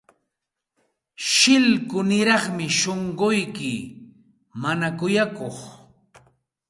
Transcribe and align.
Shillkuniraqmi 1.31 2.65
shunquyki, 2.79 3.75
mana 4.61 4.87
kuyakuq. 4.99 5.57